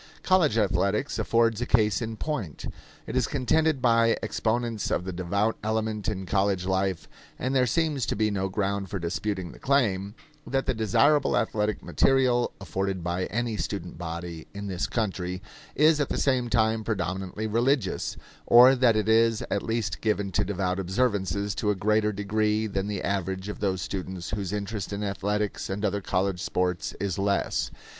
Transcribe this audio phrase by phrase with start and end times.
[0.23, 2.65] College athletics afford a case in point.
[3.05, 8.07] It is contended by exponents of the devout element in college life and there seems
[8.07, 10.15] to be no ground for disputing the claim
[10.47, 15.39] that the desirable athletic material afforded by any student body in this country
[15.75, 20.43] is at the same time predominantly religious; or that it is at least given to
[20.43, 25.03] devout observances to a greater degree than the average of those students whose interest in
[25.03, 27.69] athletics and other college sports is less.